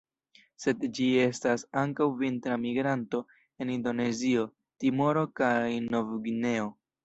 Sed 0.61 0.85
ĝi 0.99 1.09
estas 1.25 1.65
ankaŭ 1.81 2.07
vintra 2.23 2.57
migranto 2.63 3.21
en 3.67 3.75
Indonezio, 3.77 4.49
Timoro 4.85 5.29
kaj 5.43 5.55
Nov-Gvineo. 5.95 6.71